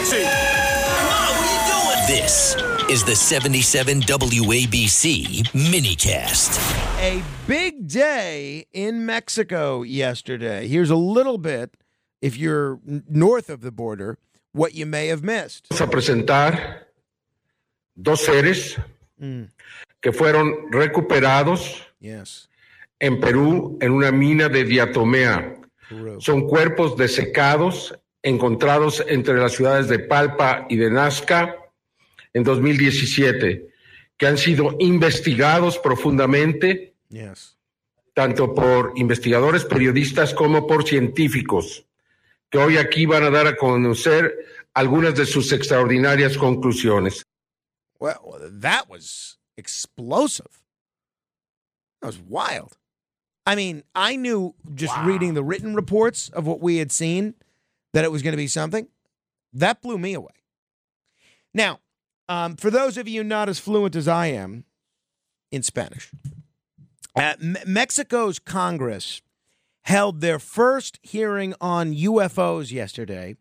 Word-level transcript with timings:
Excuse 0.00 0.24
me! 0.24 0.24
Taxi! 0.24 0.96
Come 0.96 1.12
on, 1.12 1.36
what 1.36 1.44
are 1.44 1.52
you 1.52 2.06
doing? 2.06 2.22
This 2.22 2.56
is 2.88 3.04
the 3.04 3.14
77 3.14 4.00
WABC 4.00 5.42
minicast. 5.52 6.58
A 7.00 7.22
big 7.46 7.86
day 7.86 8.64
in 8.72 9.04
Mexico 9.04 9.82
yesterday. 9.82 10.66
Here's 10.68 10.88
a 10.88 10.96
little 10.96 11.36
bit, 11.36 11.76
if 12.22 12.38
you're 12.38 12.80
north 13.10 13.50
of 13.50 13.60
the 13.60 13.70
border, 13.70 14.16
what 14.52 14.74
you 14.74 14.86
may 14.86 15.08
have 15.08 15.22
missed. 15.22 15.66
Vamos 15.70 15.82
a 15.82 15.86
presentar 15.86 16.86
dos 17.94 18.24
seres 18.24 18.78
mm. 19.20 19.50
que 20.00 20.12
fueron 20.12 20.72
recuperados 20.72 21.82
Yes. 22.00 22.48
en 23.00 23.20
Perú 23.20 23.76
en 23.82 23.92
una 23.92 24.10
mina 24.12 24.48
de 24.48 24.64
diatomea. 24.64 25.56
Peru. 25.90 26.18
Son 26.22 26.48
cuerpos 26.48 26.96
desecados 26.96 27.92
encontrados 28.22 29.02
entre 29.08 29.38
las 29.38 29.52
ciudades 29.52 29.88
de 29.88 29.98
Palpa 29.98 30.66
y 30.68 30.76
de 30.76 30.90
Nazca 30.90 31.56
en 32.32 32.44
2017, 32.44 33.68
que 34.16 34.26
han 34.26 34.38
sido 34.38 34.76
investigados 34.78 35.78
profundamente 35.78 36.94
Yes. 37.08 37.56
tanto 38.14 38.54
por 38.54 38.92
investigadores, 38.96 39.64
periodistas 39.64 40.32
como 40.34 40.66
por 40.66 40.86
científicos, 40.86 41.86
que 42.50 42.58
hoy 42.58 42.76
aquí 42.76 43.06
van 43.06 43.24
a 43.24 43.30
dar 43.30 43.46
a 43.46 43.56
conocer 43.56 44.32
algunas 44.74 45.14
de 45.14 45.26
sus 45.26 45.52
extraordinarias 45.52 46.36
conclusiones. 46.36 47.24
Well, 47.98 48.18
that 48.60 48.88
was 48.88 49.38
explosive. 49.56 50.62
That 52.00 52.08
was 52.08 52.18
wild. 52.20 52.76
I 53.46 53.56
mean, 53.56 53.82
I 53.94 54.16
knew 54.16 54.54
just 54.74 54.94
reading 55.04 55.34
the 55.34 55.42
written 55.42 55.74
reports 55.74 56.28
of 56.30 56.46
what 56.46 56.60
we 56.60 56.76
had 56.78 56.92
seen 56.92 57.34
that 57.92 58.04
it 58.04 58.12
was 58.12 58.22
going 58.22 58.32
to 58.32 58.36
be 58.36 58.46
something. 58.46 58.88
That 59.52 59.82
blew 59.82 59.98
me 59.98 60.14
away. 60.14 60.32
Now, 61.52 61.80
um, 62.28 62.56
for 62.56 62.70
those 62.70 62.96
of 62.96 63.08
you 63.08 63.24
not 63.24 63.48
as 63.48 63.58
fluent 63.58 63.96
as 63.96 64.06
I 64.06 64.26
am 64.26 64.64
in 65.50 65.62
Spanish, 65.62 66.10
uh, 67.16 67.34
Me- 67.40 67.60
Mexico's 67.66 68.38
Congress 68.38 69.20
held 69.82 70.20
their 70.20 70.38
first 70.38 71.00
hearing 71.02 71.54
on 71.60 71.92
UFOs 71.92 72.70
yesterday, 72.70 73.36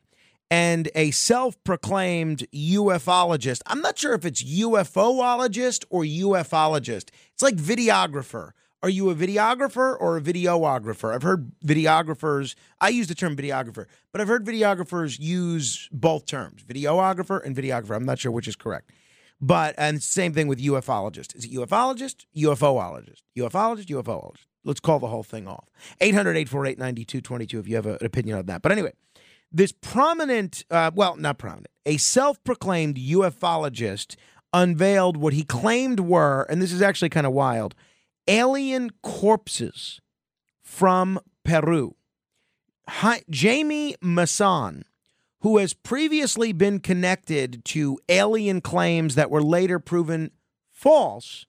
and 0.50 0.90
a 0.96 1.12
self 1.12 1.62
proclaimed 1.64 2.48
ufologist, 2.52 3.62
I'm 3.68 3.82
not 3.82 4.00
sure 4.00 4.14
if 4.14 4.26
it's 4.26 4.44
UFOologist 4.44 5.86
or 5.90 6.04
ufologist, 6.04 7.10
it's 7.34 7.44
like 7.44 7.56
videographer. 7.56 8.52
Are 8.82 8.90
you 8.90 9.10
a 9.10 9.16
videographer 9.16 9.98
or 10.00 10.16
a 10.16 10.22
videographer? 10.22 11.14
I've 11.14 11.24
heard 11.24 11.52
videographers, 11.66 12.56
I 12.80 12.90
use 12.90 13.08
the 13.08 13.16
term 13.16 13.36
videographer, 13.36 13.88
but 14.14 14.22
I've 14.22 14.30
heard 14.30 14.46
videographers 14.46 15.20
use 15.20 15.90
both 15.92 16.26
terms, 16.26 16.64
videographer 16.64 17.44
and 17.44 17.56
videographer. 17.56 17.96
I'm 17.96 18.06
not 18.06 18.20
sure 18.20 18.32
which 18.32 18.48
is 18.48 18.56
correct. 18.56 18.92
But 19.42 19.76
and 19.78 20.02
same 20.02 20.34
thing 20.34 20.48
with 20.48 20.60
ufologist. 20.60 21.36
Is 21.36 21.46
it 21.46 21.52
ufologist? 21.52 22.26
UFOologist. 22.36 23.22
Ufologist, 23.38 23.86
UFOologist. 23.88 24.46
Let's 24.64 24.80
call 24.80 25.00
the 25.00 25.08
whole 25.08 25.24
thing 25.24 25.48
off. 25.48 25.70
800 26.00 26.32
848 26.32 26.78
9222 26.78 27.60
if 27.60 27.68
you 27.68 27.76
have 27.76 27.86
an 27.86 27.98
opinion 28.02 28.38
on 28.38 28.46
that. 28.46 28.62
But 28.62 28.72
anyway, 28.72 28.92
this 29.52 29.72
prominent, 29.72 30.64
uh, 30.70 30.92
well, 30.94 31.16
not 31.18 31.38
prominent, 31.38 31.68
a 31.86 31.98
self 31.98 32.42
proclaimed 32.44 32.96
ufologist 32.96 34.16
unveiled 34.54 35.18
what 35.18 35.34
he 35.34 35.44
claimed 35.44 36.00
were, 36.00 36.44
and 36.50 36.62
this 36.62 36.72
is 36.72 36.82
actually 36.82 37.10
kind 37.10 37.28
of 37.28 37.34
wild, 37.34 37.76
alien 38.30 38.92
corpses 39.02 40.00
from 40.62 41.20
Peru. 41.44 41.96
Hi, 42.88 43.24
Jamie 43.30 43.96
Maussan, 44.02 44.84
who 45.42 45.58
has 45.58 45.74
previously 45.74 46.54
been 46.54 46.80
connected 46.80 47.66
to 47.66 47.98
alien 48.08 48.62
claims 48.62 49.16
that 49.16 49.32
were 49.32 49.42
later 49.42 49.80
proven 49.80 50.32
false, 50.70 51.46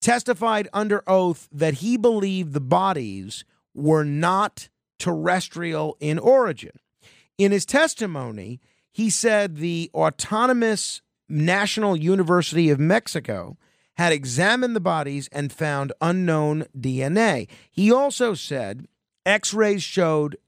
testified 0.00 0.68
under 0.72 1.02
oath 1.06 1.48
that 1.50 1.74
he 1.74 1.96
believed 1.96 2.52
the 2.52 2.60
bodies 2.60 3.44
were 3.74 4.04
not 4.04 4.68
terrestrial 4.98 5.96
in 5.98 6.18
origin. 6.18 6.72
In 7.38 7.52
his 7.52 7.64
testimony, 7.64 8.60
he 8.92 9.08
said 9.08 9.56
the 9.56 9.90
Autonomous 9.94 11.00
National 11.28 11.96
University 11.96 12.68
of 12.68 12.78
Mexico 12.78 13.56
had 13.98 14.12
examined 14.12 14.76
the 14.76 14.80
bodies 14.80 15.28
and 15.32 15.52
found 15.52 15.92
unknown 16.00 16.64
DNA. 16.78 17.48
He 17.68 17.90
also 17.90 18.32
said 18.32 18.86
x 19.26 19.52
rays 19.52 19.82
showed 19.82 20.38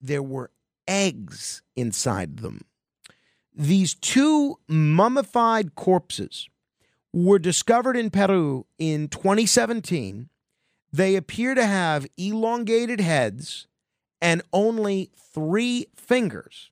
there 0.00 0.22
were 0.22 0.52
eggs 0.86 1.62
inside 1.74 2.38
them. 2.38 2.62
These 3.52 3.94
two 3.94 4.60
mummified 4.68 5.74
corpses 5.74 6.48
were 7.12 7.40
discovered 7.40 7.96
in 7.96 8.08
Peru 8.08 8.66
in 8.78 9.08
2017. 9.08 10.28
They 10.92 11.16
appear 11.16 11.56
to 11.56 11.66
have 11.66 12.06
elongated 12.16 13.00
heads 13.00 13.66
and 14.22 14.42
only 14.52 15.10
three 15.34 15.86
fingers. 15.96 16.70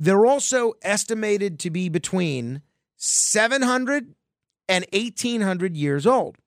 They're 0.00 0.26
also 0.26 0.72
estimated 0.82 1.60
to 1.60 1.70
be 1.70 1.88
between 1.88 2.62
700 2.96 4.16
and 4.72 4.86
1800 4.94 5.76
years 5.76 6.06
old. 6.06 6.38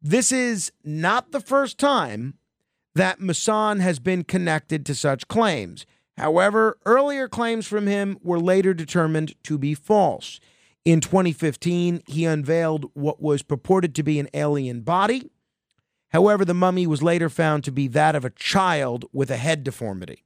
This 0.00 0.32
is 0.32 0.72
not 0.82 1.32
the 1.32 1.40
first 1.40 1.78
time 1.78 2.38
that 2.94 3.20
Maussan 3.20 3.80
has 3.80 3.98
been 3.98 4.24
connected 4.24 4.86
to 4.86 4.94
such 4.94 5.28
claims. 5.28 5.84
However, 6.16 6.78
earlier 6.86 7.28
claims 7.28 7.66
from 7.66 7.86
him 7.86 8.16
were 8.22 8.40
later 8.40 8.72
determined 8.72 9.34
to 9.44 9.58
be 9.58 9.74
false. 9.74 10.40
In 10.86 11.00
2015, 11.00 12.02
he 12.06 12.24
unveiled 12.24 12.90
what 12.94 13.20
was 13.20 13.42
purported 13.42 13.94
to 13.96 14.02
be 14.02 14.18
an 14.18 14.28
alien 14.32 14.80
body. 14.80 15.30
However, 16.10 16.44
the 16.46 16.54
mummy 16.54 16.86
was 16.86 17.02
later 17.02 17.28
found 17.28 17.64
to 17.64 17.72
be 17.72 17.88
that 17.88 18.14
of 18.14 18.24
a 18.24 18.30
child 18.30 19.04
with 19.12 19.30
a 19.30 19.36
head 19.36 19.62
deformity. 19.62 20.24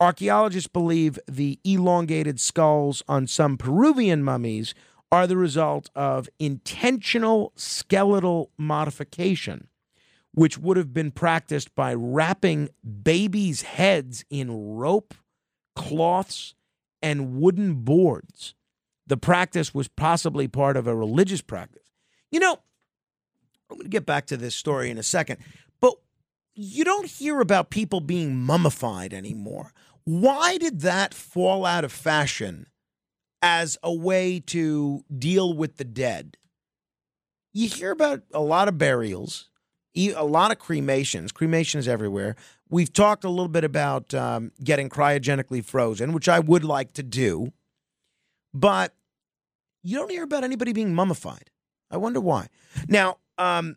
Archaeologists 0.00 0.68
believe 0.68 1.18
the 1.26 1.58
elongated 1.64 2.38
skulls 2.40 3.02
on 3.08 3.26
some 3.26 3.56
Peruvian 3.56 4.22
mummies 4.22 4.74
are 5.10 5.26
the 5.26 5.36
result 5.36 5.90
of 5.94 6.28
intentional 6.38 7.52
skeletal 7.56 8.50
modification, 8.58 9.68
which 10.32 10.58
would 10.58 10.76
have 10.76 10.92
been 10.92 11.10
practiced 11.10 11.74
by 11.74 11.94
wrapping 11.94 12.68
babies' 13.02 13.62
heads 13.62 14.24
in 14.30 14.76
rope, 14.76 15.14
cloths, 15.74 16.54
and 17.02 17.40
wooden 17.40 17.74
boards. 17.76 18.54
The 19.06 19.16
practice 19.16 19.72
was 19.72 19.88
possibly 19.88 20.48
part 20.48 20.76
of 20.76 20.86
a 20.86 20.94
religious 20.94 21.40
practice. 21.40 21.90
You 22.30 22.40
know, 22.40 22.58
I'm 23.70 23.76
going 23.78 23.84
to 23.84 23.90
get 23.90 24.04
back 24.04 24.26
to 24.26 24.36
this 24.36 24.54
story 24.54 24.90
in 24.90 24.98
a 24.98 25.02
second, 25.02 25.38
but 25.80 25.94
you 26.54 26.84
don't 26.84 27.06
hear 27.06 27.40
about 27.40 27.70
people 27.70 28.00
being 28.00 28.36
mummified 28.36 29.14
anymore. 29.14 29.72
Why 30.04 30.58
did 30.58 30.80
that 30.80 31.14
fall 31.14 31.64
out 31.64 31.84
of 31.84 31.92
fashion 31.92 32.66
as 33.42 33.78
a 33.82 33.92
way 33.92 34.40
to 34.46 35.04
deal 35.16 35.52
with 35.52 35.76
the 35.76 35.84
dead? 35.84 36.36
You 37.52 37.68
hear 37.68 37.90
about 37.90 38.22
a 38.32 38.40
lot 38.40 38.68
of 38.68 38.78
burials, 38.78 39.50
a 39.96 40.24
lot 40.24 40.52
of 40.52 40.58
cremations. 40.58 41.32
Cremation 41.32 41.80
is 41.80 41.88
everywhere. 41.88 42.36
We've 42.70 42.92
talked 42.92 43.24
a 43.24 43.30
little 43.30 43.48
bit 43.48 43.64
about 43.64 44.12
um, 44.14 44.52
getting 44.62 44.88
cryogenically 44.88 45.64
frozen, 45.64 46.12
which 46.12 46.28
I 46.28 46.38
would 46.38 46.64
like 46.64 46.92
to 46.94 47.02
do, 47.02 47.52
but 48.52 48.94
you 49.82 49.96
don't 49.96 50.10
hear 50.10 50.24
about 50.24 50.44
anybody 50.44 50.72
being 50.72 50.94
mummified. 50.94 51.50
I 51.90 51.96
wonder 51.96 52.20
why. 52.20 52.48
Now, 52.88 53.16
um, 53.38 53.76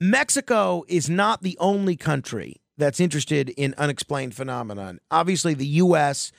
Mexico 0.00 0.84
is 0.88 1.10
not 1.10 1.42
the 1.42 1.56
only 1.58 1.96
country 1.96 2.62
that's 2.78 3.00
interested 3.00 3.50
in 3.50 3.74
unexplained 3.76 4.34
phenomenon. 4.34 5.00
Obviously, 5.10 5.54
the 5.54 5.66
U.S. 5.66 6.32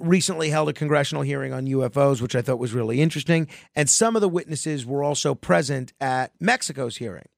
recently 0.00 0.50
held 0.50 0.68
a 0.68 0.72
congressional 0.72 1.22
hearing 1.22 1.52
on 1.52 1.66
UFOs, 1.66 2.20
which 2.20 2.34
I 2.34 2.42
thought 2.42 2.58
was 2.58 2.72
really 2.72 3.00
interesting, 3.00 3.48
and 3.74 3.88
some 3.88 4.16
of 4.16 4.22
the 4.22 4.28
witnesses 4.28 4.84
were 4.84 5.02
also 5.02 5.34
present 5.34 5.92
at 6.00 6.32
Mexico's 6.40 6.96
hearing. 6.96 7.28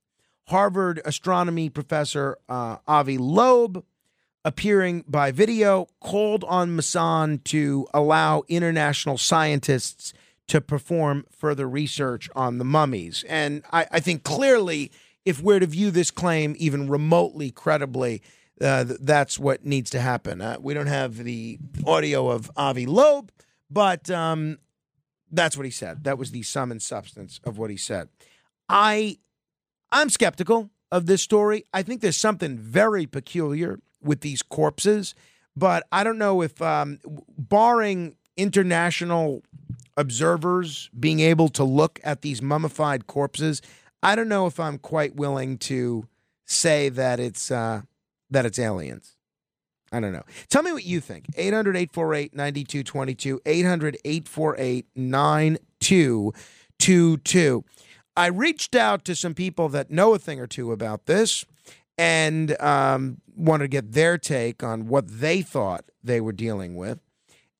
Harvard 0.49 1.00
astronomy 1.05 1.69
professor 1.69 2.39
uh, 2.49 2.77
Avi 2.87 3.19
Loeb, 3.19 3.85
appearing 4.45 5.05
by 5.06 5.31
video, 5.31 5.89
called 6.00 6.43
on 6.45 6.71
Maussan 6.71 7.45
to 7.45 7.87
allow 7.93 8.45
international 8.49 9.19
scientists 9.19 10.15
to 10.47 10.62
perform 10.62 11.27
further 11.31 11.69
research 11.69 12.31
on 12.35 12.56
the 12.56 12.65
mummies. 12.65 13.25
And 13.29 13.62
I, 13.71 13.87
I 13.93 14.01
think 14.01 14.23
clearly, 14.25 14.91
if 15.27 15.43
we're 15.43 15.59
to 15.59 15.67
view 15.67 15.91
this 15.91 16.11
claim 16.11 16.56
even 16.59 16.89
remotely 16.89 17.51
credibly, 17.51 18.23
uh, 18.60 18.84
th- 18.84 18.99
that's 19.02 19.38
what 19.38 19.64
needs 19.64 19.90
to 19.90 20.00
happen. 20.00 20.40
Uh, 20.40 20.56
we 20.60 20.75
don't 20.75 20.87
have 20.87 21.16
the 21.16 21.58
audio 21.87 22.28
of 22.28 22.50
Avi 22.56 22.87
Loeb, 22.87 23.31
but 23.70 24.10
um, 24.10 24.58
that's 25.31 25.56
what 25.56 25.64
he 25.64 25.70
said. 25.70 26.05
That 26.05 26.19
was 26.19 26.31
the 26.31 26.43
sum 26.43 26.70
and 26.70 26.82
substance 26.82 27.40
of 27.44 27.58
what 27.58 27.70
he 27.70 27.76
said. 27.76 28.08
I, 28.69 29.19
I'm 29.93 30.10
skeptical 30.10 30.70
of 30.90 31.06
this 31.06 31.22
story. 31.22 31.66
I 31.72 31.82
think 31.82 32.00
there's 32.00 32.16
something 32.16 32.56
very 32.58 33.06
peculiar 33.06 33.81
with 34.02 34.20
these 34.20 34.43
corpses, 34.43 35.14
but 35.56 35.87
I 35.90 36.05
don't 36.05 36.19
know 36.19 36.43
if, 36.43 36.60
um, 36.62 36.99
barring 37.37 38.16
international 38.37 39.43
observers 39.96 40.88
being 40.99 41.20
able 41.20 41.49
to 41.49 41.64
look 41.64 42.00
at 42.05 42.22
these 42.22 42.40
mummified 42.40 43.06
corpses, 43.06 43.60
I 44.02 44.14
don't 44.14 44.28
know 44.28 44.46
if 44.46 44.60
I'm 44.60 44.78
quite 44.78 45.16
willing 45.16 45.58
to 45.58 46.06
say 46.46 46.88
that 46.88 47.19
it's 47.19 47.50
uh, 47.50 47.82
that 48.31 48.47
it's 48.47 48.59
aliens. 48.59 49.17
I 49.91 50.01
don't 50.01 50.13
know. 50.13 50.25
Tell 50.49 50.63
me 50.63 50.73
what 50.73 50.85
you 50.85 51.01
think. 51.01 51.25
800 51.37 51.75
848 51.77 52.35
9222. 52.35 53.41
800 53.47 53.97
848 54.05 54.87
9222. 54.95 57.65
I 58.17 58.27
reached 58.27 58.75
out 58.75 59.07
to 59.07 59.15
some 59.15 59.33
people 59.35 59.71
that 59.71 59.91
know 59.91 60.13
a 60.13 60.19
thing 60.19 60.39
or 60.41 60.47
two 60.47 60.73
about 60.73 61.07
this 61.07 61.47
and 61.97 62.61
um, 62.61 63.23
wanted 63.37 63.65
to 63.65 63.69
get 63.69 63.93
their 63.93 64.19
take 64.19 64.63
on 64.63 64.89
what 64.89 65.09
they 65.09 65.41
thought 65.43 65.85
they 66.03 66.21
were 66.21 66.33
dealing 66.33 66.77
with. 66.77 66.99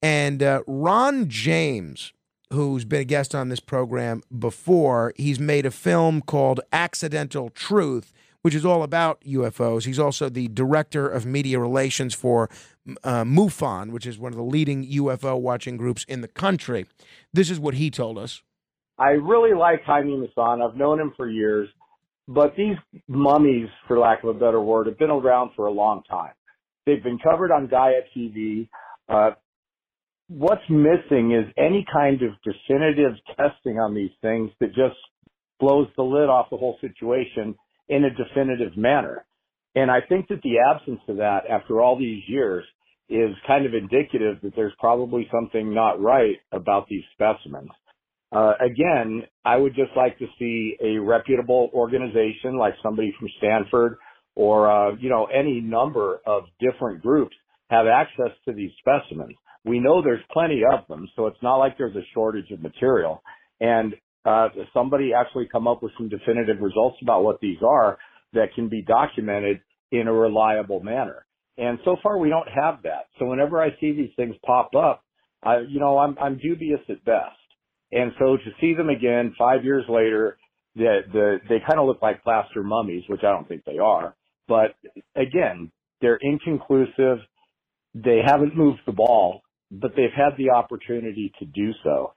And 0.03 0.43
uh, 0.43 0.63
Ron 0.67 1.29
James, 1.29 2.13
who's 2.53 2.85
been 2.85 3.01
a 3.01 3.05
guest 3.05 3.35
on 3.35 3.49
this 3.49 3.61
program 3.61 4.23
before, 4.37 5.15
he's 5.17 5.41
made 5.41 5.67
a 5.67 5.71
film 5.71 6.23
called 6.23 6.61
Accidental 6.73 7.51
Truth, 7.51 8.13
which 8.49 8.55
is 8.55 8.65
all 8.65 8.83
about 8.83 9.21
UFOs. 9.27 9.85
He's 9.85 9.99
also 9.99 10.31
the 10.31 10.49
director 10.49 11.07
of 11.07 11.27
media 11.27 11.61
relations 11.61 12.15
for 12.15 12.49
uh, 13.05 13.23
MUFON, 13.23 13.91
which 13.91 14.07
is 14.07 14.19
one 14.19 14.33
of 14.33 14.39
the 14.39 14.43
leading 14.43 14.87
UFO 14.91 15.39
watching 15.39 15.77
groups 15.77 16.03
in 16.09 16.23
the 16.23 16.29
country. 16.29 16.87
This 17.31 17.51
is 17.51 17.61
what 17.61 17.75
he 17.75 17.91
told 17.91 18.17
us. 18.17 18.43
I 18.97 19.09
really 19.11 19.55
like 19.55 19.83
Jaime 19.85 20.17
Maussan. 20.17 20.67
I've 20.67 20.79
known 20.79 20.99
him 20.99 21.13
for 21.15 21.29
years, 21.29 21.69
but 22.27 22.57
these 22.57 22.77
mummies, 23.07 23.69
for 23.87 23.99
lack 23.99 24.23
of 24.23 24.31
a 24.31 24.39
better 24.39 24.63
word, 24.63 24.87
have 24.87 24.99
been 24.99 25.11
around 25.11 25.51
for 25.55 25.67
a 25.67 25.71
long 25.71 26.03
time. 26.09 26.33
They've 26.87 27.05
been 27.05 27.19
covered 27.19 27.53
on 27.53 27.67
Gaia 27.67 28.01
TV. 28.17 28.71
Uh, 29.11 29.33
what's 30.29 30.63
missing 30.71 31.33
is 31.33 31.53
any 31.59 31.85
kind 31.93 32.23
of 32.23 32.31
definitive 32.43 33.13
testing 33.37 33.79
on 33.79 33.93
these 33.93 34.13
things 34.23 34.51
that 34.61 34.69
just 34.69 34.97
blows 35.61 35.89
the 35.97 36.03
lid 36.03 36.31
off 36.31 36.47
the 36.51 36.57
whole 36.57 36.79
situation 36.81 37.55
in 37.89 38.05
a 38.05 38.11
definitive 38.11 38.77
manner. 38.77 39.25
And 39.75 39.91
I 39.91 40.01
think 40.09 40.29
that 40.29 40.43
the 40.43 40.59
absence 40.59 41.01
of 41.09 41.17
that 41.19 41.43
after 41.51 41.81
all 41.81 41.99
these 41.99 42.23
years 42.27 42.65
is 43.09 43.35
kind 43.47 43.65
of 43.65 43.75
indicative 43.75 44.39
that 44.43 44.55
there's 44.55 44.73
probably 44.79 45.29
something 45.33 45.73
not 45.73 46.01
right 46.01 46.37
about 46.53 46.89
these 46.89 47.05
specimens. 47.15 47.71
Uh, 48.31 48.53
again, 48.61 49.23
I 49.45 49.57
would 49.57 49.75
just 49.75 49.93
like 49.97 50.19
to 50.19 50.27
see 50.39 50.77
a 50.83 50.99
reputable 50.99 51.71
organization 51.73 52.59
like 52.59 52.75
somebody 52.83 53.15
from 53.19 53.29
Stanford 53.39 53.97
or, 54.35 54.71
uh, 54.71 54.95
you 54.97 55.09
know, 55.09 55.27
any 55.27 55.61
number 55.61 56.21
of 56.27 56.45
different 56.61 57.03
groups 57.03 57.35
have 57.71 57.87
access 57.87 58.37
to 58.47 58.53
these 58.53 58.71
specimens. 58.79 59.35
We 59.65 59.81
know 59.81 60.03
there's 60.03 60.25
plenty 60.31 60.63
of 60.71 60.87
them, 60.89 61.09
so 61.17 61.27
it's 61.27 61.43
not 61.43 61.57
like 61.57 61.79
there's 61.79 61.97
a 61.97 62.07
shortage 62.13 62.51
of 62.51 62.63
material. 62.63 63.23
And 63.61 63.95
uh, 64.29 64.49
somebody 64.75 65.13
actually 65.15 65.49
come 65.51 65.67
up 65.67 65.83
with 65.83 65.93
some 65.97 66.09
definitive 66.09 66.61
results 66.61 66.97
about 67.03 67.25
what 67.25 67.41
these 67.41 67.59
are 67.67 67.99
that 68.35 68.55
can 68.55 68.69
be 68.69 68.83
documented 68.83 69.61
in 69.91 70.07
a 70.07 70.13
reliable 70.13 70.81
manner. 70.81 71.25
And 71.57 71.79
so 71.85 71.97
far 72.03 72.19
we 72.19 72.29
don't 72.29 72.49
have 72.49 72.83
that. 72.83 73.07
So 73.19 73.27
whenever 73.27 73.63
I 73.63 73.71
see 73.81 73.93
these 73.93 74.11
things 74.17 74.37
pop 74.45 74.75
up, 74.75 75.03
I, 75.43 75.61
you 75.69 75.81
know, 75.81 75.99
I'm, 75.99 76.17
I'm 76.21 76.39
dubious 76.39 76.81
at 76.89 77.05
best. 77.05 77.37
And 77.91 78.13
so 78.19 78.37
to 78.37 78.51
see 78.61 78.75
them 78.75 78.91
again 78.91 79.35
five 79.39 79.65
years 79.65 79.85
later, 79.89 80.37
the, 80.77 80.99
the, 81.13 81.39
they 81.49 81.59
kind 81.67 81.81
of 81.81 81.87
look 81.87 82.03
like 82.03 82.23
plaster 82.23 82.63
mummies, 82.63 83.05
which 83.09 83.23
I 83.23 83.33
don't 83.33 83.49
think 83.49 83.65
they 83.65 83.79
are. 83.79 84.15
But 84.47 84.75
again, 85.17 85.73
they're 86.01 86.19
inconclusive. 86.21 87.19
They 87.95 88.21
haven't 88.25 88.57
moved 88.57 88.81
the 88.87 88.93
ball, 88.93 89.41
but 89.71 89.93
they've 89.97 90.15
had 90.15 90.37
the 90.37 90.51
opportunity 90.51 91.33
to 91.39 91.47
do 91.47 91.73
so. 91.83 92.13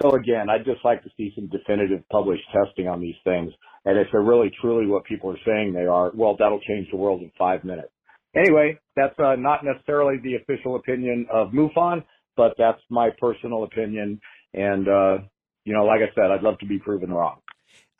So 0.00 0.14
again, 0.14 0.48
I'd 0.48 0.64
just 0.64 0.84
like 0.84 1.02
to 1.04 1.10
see 1.16 1.32
some 1.34 1.48
definitive 1.48 2.02
published 2.10 2.44
testing 2.52 2.88
on 2.88 3.00
these 3.00 3.14
things. 3.24 3.52
And 3.84 3.98
if 3.98 4.08
they're 4.12 4.22
really 4.22 4.50
truly 4.60 4.86
what 4.86 5.04
people 5.04 5.30
are 5.30 5.38
saying 5.44 5.72
they 5.72 5.86
are, 5.86 6.12
well, 6.14 6.36
that'll 6.38 6.60
change 6.60 6.88
the 6.90 6.96
world 6.96 7.20
in 7.20 7.30
five 7.38 7.64
minutes. 7.64 7.90
Anyway, 8.34 8.78
that's 8.96 9.18
uh, 9.18 9.34
not 9.36 9.64
necessarily 9.64 10.16
the 10.22 10.36
official 10.36 10.76
opinion 10.76 11.26
of 11.32 11.48
MUFON, 11.50 12.02
but 12.36 12.54
that's 12.56 12.80
my 12.88 13.10
personal 13.20 13.64
opinion. 13.64 14.20
And, 14.54 14.88
uh, 14.88 15.18
you 15.64 15.74
know, 15.74 15.84
like 15.84 16.00
I 16.00 16.14
said, 16.14 16.30
I'd 16.30 16.42
love 16.42 16.58
to 16.60 16.66
be 16.66 16.78
proven 16.78 17.12
wrong. 17.12 17.38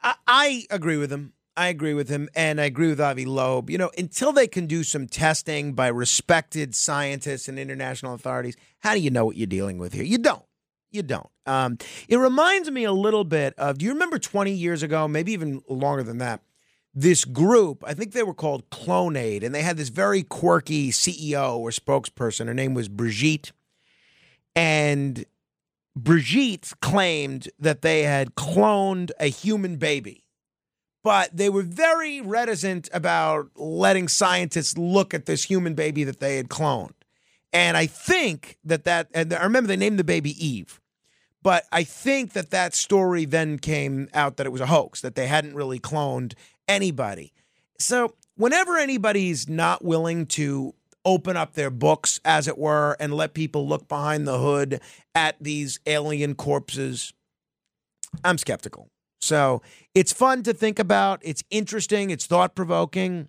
I, 0.03 0.15
I 0.27 0.62
agree 0.71 0.97
with 0.97 1.12
him. 1.12 1.35
I 1.55 1.69
agree 1.69 1.93
with 1.93 2.09
him, 2.09 2.31
and 2.35 2.59
I 2.59 2.65
agree 2.65 2.89
with 2.89 3.00
Avi 3.00 3.27
Loeb. 3.27 3.69
You 3.69 3.77
know, 3.77 3.91
until 3.99 4.33
they 4.33 4.47
can 4.47 4.67
do 4.67 4.83
some 4.83 5.06
testing 5.06 5.75
by 5.75 5.89
respected 5.89 6.75
scientists 6.75 7.47
and 7.47 7.59
international 7.59 8.15
authorities, 8.15 8.56
how 8.79 8.94
do 8.94 9.00
you 9.00 9.11
know 9.11 9.27
what 9.27 9.37
you're 9.37 9.47
dealing 9.47 9.77
with 9.77 9.93
here? 9.93 10.03
You 10.03 10.17
don't. 10.17 10.43
You 10.93 11.03
don't. 11.03 11.31
Um, 11.47 11.79
it 12.06 12.19
reminds 12.19 12.71
me 12.71 12.85
a 12.85 12.93
little 12.93 13.25
bit 13.25 13.55
of. 13.59 13.79
Do 13.79 13.87
you 13.87 13.93
remember 13.93 14.19
20 14.19 14.53
years 14.53 14.83
ago, 14.83 15.09
maybe 15.09 15.33
even 15.33 15.62
longer 15.69 16.03
than 16.03 16.19
that? 16.19 16.43
This 16.94 17.25
group, 17.25 17.83
I 17.87 17.94
think 17.94 18.12
they 18.12 18.23
were 18.23 18.35
called 18.35 18.69
Clonaid, 18.69 19.43
and 19.43 19.55
they 19.55 19.62
had 19.62 19.79
this 19.79 19.89
very 19.89 20.23
quirky 20.23 20.91
CEO 20.91 21.56
or 21.56 21.71
spokesperson. 21.71 22.47
Her 22.47 22.55
name 22.55 22.75
was 22.75 22.89
Brigitte, 22.89 23.53
and 24.55 25.25
Brigitte 25.97 26.73
claimed 26.83 27.49
that 27.59 27.81
they 27.81 28.03
had 28.03 28.35
cloned 28.35 29.11
a 29.19 29.29
human 29.29 29.77
baby, 29.77 30.25
but 31.03 31.35
they 31.35 31.49
were 31.49 31.62
very 31.62 32.21
reticent 32.21 32.91
about 32.93 33.49
letting 33.56 34.09
scientists 34.09 34.77
look 34.77 35.15
at 35.15 35.25
this 35.25 35.44
human 35.44 35.73
baby 35.75 36.05
that 36.05 36.21
they 36.21 36.37
had 36.37 36.49
cloned. 36.49 36.93
And 37.55 37.77
I 37.77 37.87
think 37.87 38.59
that 38.65 38.85
that, 38.85 39.09
and 39.15 39.33
I 39.33 39.44
remember 39.44 39.69
they 39.69 39.77
named 39.77 39.99
the 39.99 40.05
baby 40.05 40.31
Eve, 40.44 40.81
but 41.43 41.65
I 41.72 41.84
think 41.84 42.32
that 42.32 42.51
that 42.51 42.75
story 42.75 43.25
then 43.25 43.58
came 43.58 44.08
out 44.15 44.37
that 44.37 44.46
it 44.46 44.53
was 44.53 44.61
a 44.61 44.67
hoax, 44.67 45.01
that 45.01 45.15
they 45.15 45.27
hadn't 45.27 45.55
really 45.55 45.81
cloned 45.81 46.34
anybody. 46.69 47.32
So 47.79 48.15
whenever 48.37 48.77
anybody's 48.77 49.49
not 49.49 49.84
willing 49.84 50.27
to 50.27 50.75
open 51.05 51.37
up 51.37 51.55
their 51.55 51.70
books, 51.70 52.20
as 52.25 52.46
it 52.46 52.56
were, 52.56 52.96
and 53.01 53.15
let 53.15 53.34
people 53.34 53.67
look 53.67 53.89
behind 53.89 54.27
the 54.27 54.39
hood 54.39 54.81
at 55.15 55.37
these 55.41 55.81
alien 55.87 56.34
corpses, 56.34 57.13
I'm 58.25 58.39
skeptical. 58.39 58.89
So 59.20 59.63
it's 59.94 60.13
fun 60.13 60.43
to 60.44 60.53
think 60.53 60.79
about. 60.79 61.20
It's 61.22 61.43
interesting. 61.51 62.11
It's 62.11 62.27
thought 62.27 62.55
provoking. 62.55 63.29